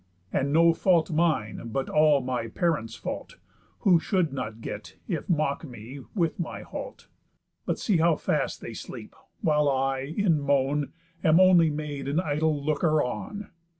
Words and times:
And 0.33 0.51
no 0.51 0.73
fault 0.73 1.11
mine, 1.11 1.61
but 1.65 1.87
all 1.87 2.21
my 2.21 2.47
parent's 2.47 2.95
fault, 2.95 3.35
Who 3.81 3.99
should 3.99 4.33
not 4.33 4.59
get, 4.59 4.95
if 5.07 5.29
mock 5.29 5.63
me, 5.63 5.99
with 6.15 6.39
my 6.39 6.63
halt. 6.63 7.07
But 7.67 7.77
see 7.77 7.97
how 7.97 8.15
fast 8.15 8.61
they 8.61 8.73
sleep, 8.73 9.15
while 9.41 9.69
I, 9.69 9.99
in 9.99 10.41
moan, 10.41 10.91
Am 11.23 11.39
only 11.39 11.69
made 11.69 12.07
an 12.07 12.19
idle 12.19 12.65
looker 12.65 13.03
on. 13.03 13.51